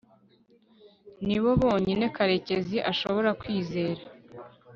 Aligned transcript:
nibo 1.25 1.49
bonyine 1.61 2.05
karekezi 2.15 2.77
ashobora 2.91 3.29
kwizera 3.41 4.01